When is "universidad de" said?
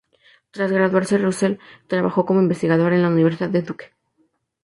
3.09-3.61